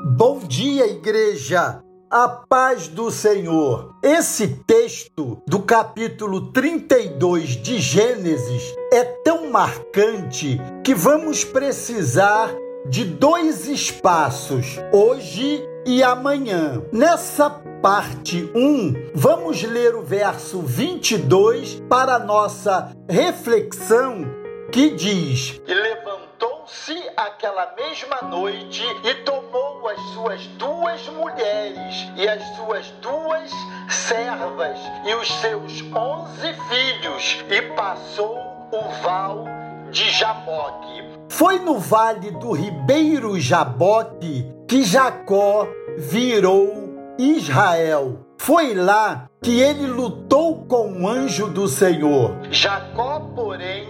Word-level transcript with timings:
Bom 0.00 0.38
dia, 0.38 0.86
igreja! 0.86 1.82
A 2.08 2.28
paz 2.28 2.86
do 2.86 3.10
Senhor. 3.10 3.96
Esse 4.00 4.46
texto 4.64 5.42
do 5.44 5.58
capítulo 5.60 6.52
32 6.52 7.60
de 7.60 7.80
Gênesis 7.80 8.62
é 8.92 9.02
tão 9.24 9.50
marcante 9.50 10.56
que 10.84 10.94
vamos 10.94 11.42
precisar 11.42 12.54
de 12.88 13.04
dois 13.04 13.66
espaços, 13.66 14.78
hoje 14.92 15.68
e 15.84 16.00
amanhã. 16.00 16.80
Nessa 16.92 17.50
parte 17.82 18.48
1, 18.54 19.10
vamos 19.14 19.64
ler 19.64 19.96
o 19.96 20.02
verso 20.02 20.62
22 20.62 21.82
para 21.88 22.20
nossa 22.20 22.92
reflexão 23.10 24.24
que 24.70 24.90
diz: 24.90 25.60
E 25.66 25.74
levantou-se 26.68 27.10
aquela 27.16 27.74
mesma 27.74 28.28
noite 28.28 28.82
e 29.04 29.14
tomou 29.24 29.88
as 29.88 30.00
suas 30.12 30.46
duas 30.58 31.08
mulheres 31.08 31.94
e 32.16 32.28
as 32.28 32.42
suas 32.56 32.90
duas 33.02 33.50
servas 33.88 34.78
e 35.04 35.14
os 35.14 35.28
seus 35.40 35.82
onze 35.94 36.54
filhos 36.68 37.44
e 37.48 37.62
passou 37.74 38.38
o 38.72 39.02
val 39.02 39.44
de 39.90 40.10
Jaboque. 40.10 41.04
Foi 41.30 41.58
no 41.58 41.78
vale 41.78 42.30
do 42.32 42.52
ribeiro 42.52 43.38
Jaboque 43.40 44.46
que 44.66 44.82
Jacó 44.82 45.66
virou 45.96 47.14
Israel. 47.18 48.26
Foi 48.38 48.74
lá 48.74 49.28
que 49.42 49.60
ele 49.60 49.86
lutou 49.86 50.66
com 50.66 51.02
o 51.02 51.08
anjo 51.08 51.48
do 51.48 51.66
Senhor. 51.66 52.36
Jacó, 52.50 53.20
porém, 53.34 53.87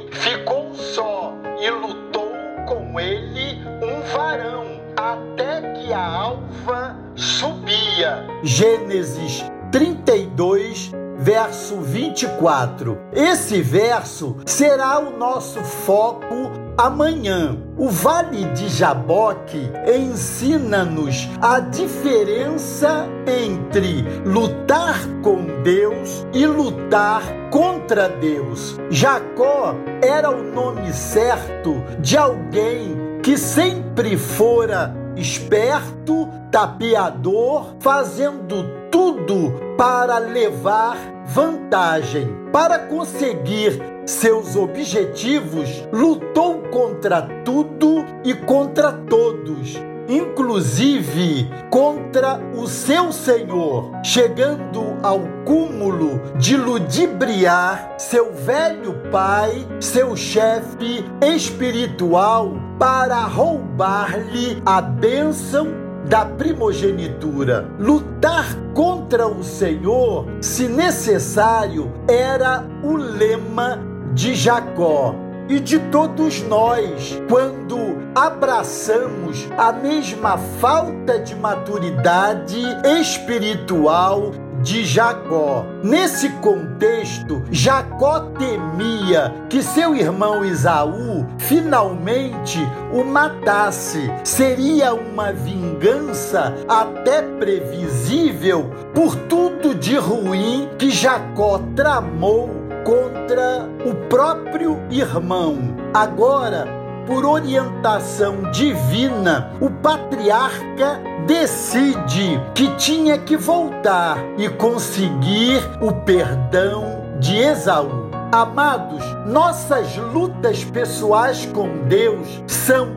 varão 4.18 4.80
até 4.96 5.62
que 5.74 5.92
a 5.92 6.04
alva 6.04 6.96
subia. 7.14 8.26
Gênesis 8.42 9.44
32, 9.70 10.90
verso 11.16 11.76
24. 11.76 12.98
Esse 13.12 13.62
verso 13.62 14.36
será 14.44 14.98
o 14.98 15.16
nosso 15.16 15.60
foco 15.60 16.50
amanhã. 16.76 17.56
O 17.76 17.88
Vale 17.90 18.46
de 18.46 18.68
Jaboque 18.68 19.70
ensina-nos 19.86 21.28
a 21.40 21.60
diferença 21.60 23.06
entre 23.24 24.02
lutar 24.24 24.98
com 25.22 25.62
Deus 25.62 26.26
e 26.32 26.44
lutar 26.44 27.22
contra 27.52 28.08
Deus. 28.08 28.76
Jacó 28.90 29.76
era 30.02 30.28
o 30.28 30.42
nome 30.42 30.92
certo 30.92 31.80
de 32.00 32.16
alguém 32.16 33.07
que 33.28 33.36
sempre 33.36 34.16
fora 34.16 34.96
esperto, 35.14 36.30
tapeador, 36.50 37.74
fazendo 37.78 38.64
tudo 38.90 39.52
para 39.76 40.16
levar 40.16 40.96
vantagem. 41.26 42.26
Para 42.50 42.78
conseguir 42.78 43.82
seus 44.06 44.56
objetivos, 44.56 45.86
lutou 45.92 46.62
contra 46.72 47.20
tudo 47.44 48.02
e 48.24 48.32
contra 48.32 48.92
todos, 48.92 49.78
inclusive 50.08 51.50
contra 51.68 52.40
o 52.56 52.66
seu 52.66 53.12
senhor, 53.12 53.90
chegando 54.02 54.96
ao 55.02 55.20
cúmulo 55.44 56.18
de 56.38 56.56
ludibriar 56.56 57.92
seu 57.98 58.32
velho 58.32 58.94
pai, 59.12 59.68
seu 59.80 60.16
chefe 60.16 61.04
espiritual, 61.20 62.54
para 62.78 63.20
roubar-lhe 63.22 64.62
a 64.64 64.80
bênção 64.80 65.68
da 66.06 66.24
primogenitura. 66.24 67.68
Lutar 67.78 68.46
contra 68.72 69.26
o 69.26 69.42
Senhor, 69.42 70.26
se 70.40 70.68
necessário, 70.68 71.92
era 72.08 72.64
o 72.82 72.96
lema 72.96 73.80
de 74.14 74.34
Jacó 74.34 75.14
e 75.48 75.58
de 75.58 75.78
todos 75.90 76.42
nós 76.42 77.20
quando 77.28 77.78
abraçamos 78.14 79.48
a 79.56 79.72
mesma 79.72 80.36
falta 80.36 81.18
de 81.18 81.34
maturidade 81.34 82.60
espiritual 83.00 84.32
de 84.62 84.84
Jacó. 84.84 85.64
Nesse 85.82 86.28
contexto, 86.40 87.42
Jacó 87.50 88.20
temia 88.38 89.34
que 89.48 89.62
seu 89.62 89.94
irmão 89.94 90.44
Isaú 90.44 91.26
finalmente 91.38 92.58
o 92.92 93.04
matasse. 93.04 94.10
Seria 94.24 94.94
uma 94.94 95.32
vingança 95.32 96.54
até 96.68 97.22
previsível 97.22 98.70
por 98.94 99.14
tudo 99.14 99.74
de 99.74 99.96
ruim 99.96 100.68
que 100.78 100.90
Jacó 100.90 101.60
tramou 101.74 102.50
contra 102.84 103.68
o 103.84 103.94
próprio 104.08 104.80
irmão. 104.90 105.58
Agora, 105.92 106.77
por 107.08 107.24
orientação 107.24 108.52
divina, 108.52 109.50
o 109.62 109.70
patriarca 109.70 111.00
decide 111.26 112.38
que 112.54 112.68
tinha 112.76 113.16
que 113.16 113.34
voltar 113.34 114.18
e 114.36 114.46
conseguir 114.50 115.58
o 115.80 115.90
perdão 115.90 117.02
de 117.18 117.34
Esaú. 117.34 118.10
Amados, 118.30 119.02
nossas 119.26 119.96
lutas 119.96 120.62
pessoais 120.64 121.46
com 121.46 121.78
Deus 121.88 122.42
são 122.46 122.90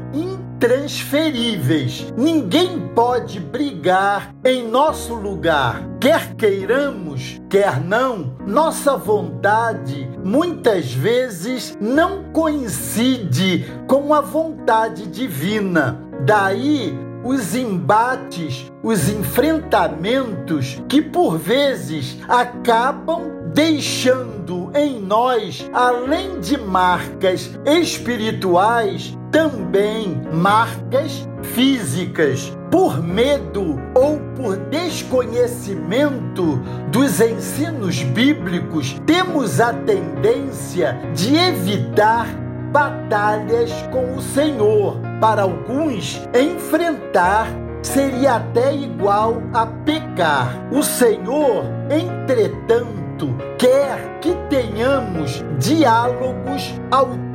intransferíveis. 0.61 2.13
Ninguém 2.15 2.87
pode 2.93 3.39
brigar 3.39 4.35
em 4.45 4.67
nosso 4.67 5.15
lugar. 5.15 5.81
Quer 5.99 6.35
queiramos, 6.35 7.41
quer 7.49 7.81
não, 7.81 8.35
nossa 8.45 8.95
vontade 8.95 10.07
muitas 10.23 10.93
vezes 10.93 11.75
não 11.81 12.25
coincide 12.31 13.65
com 13.87 14.13
a 14.13 14.21
vontade 14.21 15.07
divina. 15.07 15.99
Daí 16.25 16.95
os 17.23 17.55
embates, 17.55 18.71
os 18.83 19.09
enfrentamentos 19.09 20.81
que 20.87 21.01
por 21.01 21.37
vezes 21.37 22.17
acabam 22.27 23.41
deixando 23.53 24.71
em 24.75 24.99
nós, 24.99 25.69
além 25.73 26.39
de 26.39 26.57
marcas 26.57 27.51
espirituais, 27.65 29.17
também 29.31 30.21
marcas 30.31 31.27
físicas. 31.41 32.55
Por 32.69 33.03
medo 33.03 33.81
ou 33.93 34.17
por 34.35 34.55
desconhecimento 34.55 36.57
dos 36.89 37.19
ensinos 37.19 38.01
bíblicos, 38.03 38.95
temos 39.05 39.59
a 39.59 39.73
tendência 39.73 40.97
de 41.13 41.35
evitar 41.35 42.27
batalhas 42.71 43.71
com 43.91 44.15
o 44.15 44.21
Senhor. 44.21 44.97
Para 45.19 45.41
alguns, 45.41 46.21
enfrentar 46.33 47.47
seria 47.81 48.35
até 48.35 48.73
igual 48.73 49.41
a 49.53 49.65
pecar. 49.65 50.65
O 50.71 50.81
Senhor, 50.81 51.65
entretanto, 51.89 53.35
quer 53.57 54.19
que 54.21 54.33
tenhamos 54.49 55.43
diálogos 55.59 56.73
autênticos 56.89 57.30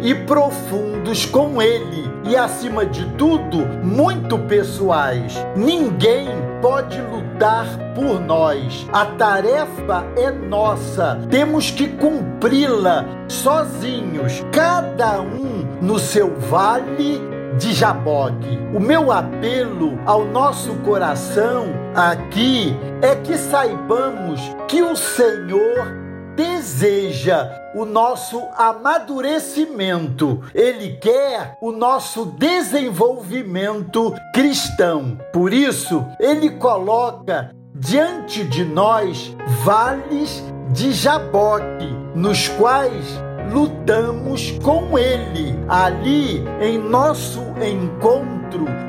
e 0.00 0.14
profundos 0.14 1.26
com 1.26 1.60
Ele 1.60 2.10
e, 2.24 2.36
acima 2.36 2.84
de 2.84 3.04
tudo, 3.16 3.58
muito 3.82 4.38
pessoais. 4.38 5.34
Ninguém 5.56 6.28
pode 6.60 7.00
lutar 7.00 7.66
por 7.94 8.20
nós. 8.20 8.86
A 8.92 9.06
tarefa 9.06 10.04
é 10.16 10.30
nossa. 10.30 11.20
Temos 11.30 11.70
que 11.70 11.88
cumpri-la 11.88 13.04
sozinhos, 13.28 14.44
cada 14.52 15.20
um 15.20 15.66
no 15.80 15.98
seu 15.98 16.34
vale 16.38 17.20
de 17.58 17.72
Jaboque. 17.72 18.58
O 18.74 18.80
meu 18.80 19.12
apelo 19.12 19.98
ao 20.06 20.24
nosso 20.24 20.74
coração 20.76 21.66
aqui 21.94 22.74
é 23.02 23.14
que 23.16 23.36
saibamos 23.36 24.40
que 24.68 24.82
o 24.82 24.96
Senhor 24.96 25.99
deseja 26.40 27.50
o 27.74 27.84
nosso 27.84 28.42
amadurecimento, 28.56 30.42
ele 30.54 30.96
quer 30.96 31.58
o 31.60 31.70
nosso 31.70 32.24
desenvolvimento 32.24 34.14
cristão. 34.32 35.18
Por 35.34 35.52
isso, 35.52 36.02
ele 36.18 36.48
coloca 36.52 37.54
diante 37.74 38.42
de 38.44 38.64
nós 38.64 39.36
vales 39.62 40.42
de 40.72 40.92
Jaboque, 40.92 41.86
nos 42.14 42.48
quais 42.48 43.04
lutamos 43.52 44.52
com 44.62 44.98
Ele. 44.98 45.58
Ali, 45.68 46.42
em 46.60 46.78
nosso 46.78 47.40
encontro, 47.60 48.39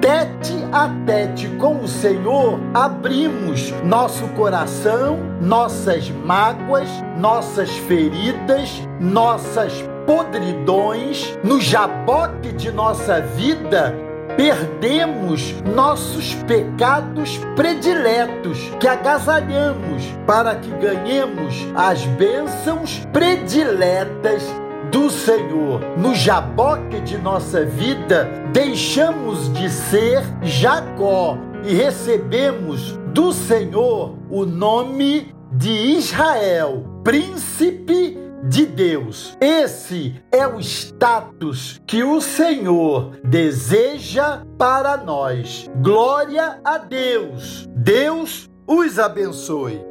tete 0.02 0.54
a 0.72 0.90
tete 1.06 1.48
com 1.58 1.81
o 1.81 1.88
Senhor, 1.88 2.60
abrimos 2.74 3.72
nosso 3.84 4.28
coração, 4.30 5.19
nossas 5.42 6.10
mágoas, 6.10 6.88
nossas 7.18 7.69
feridas, 7.69 8.69
nossas 9.00 9.74
podridões, 10.06 11.38
no 11.44 11.60
jaboque 11.60 12.52
de 12.54 12.72
nossa 12.72 13.22
vida 13.22 13.94
perdemos 14.38 15.54
nossos 15.75 16.34
pecados 16.48 17.38
prediletos 17.56 18.72
que 18.80 18.88
agasalhamos 18.88 20.04
para 20.25 20.56
que 20.56 20.72
ganhemos 20.72 21.68
as 21.75 22.06
bênçãos 22.06 23.06
prediletas 23.12 24.44
do 24.92 25.10
Senhor 25.10 25.82
no 25.98 26.14
jaboque 26.14 27.00
de 27.02 27.18
nossa 27.18 27.66
vida, 27.66 28.30
deixamos 28.52 29.52
de 29.54 29.70
ser 29.70 30.22
Jacó 30.42 31.38
e 31.64 31.74
recebemos 31.74 33.00
do 33.14 33.32
Senhor 33.32 34.18
o 34.30 34.46
nome 34.46 35.34
de 35.52 35.72
Israel, 35.72 36.84
príncipe 37.04 38.18
de 38.44 38.66
Deus. 38.66 39.38
Esse 39.40 40.22
é 40.32 40.48
o 40.48 40.60
status 40.60 41.82
que 41.86 42.04
o 42.04 42.20
Senhor 42.20 43.12
deseja 43.24 44.44
para 44.58 44.98
nós. 44.98 45.70
Glória 45.82 46.60
a 46.64 46.78
Deus. 46.78 47.70
Deus 47.76 48.50
os 48.68 48.98
abençoe. 48.98 49.91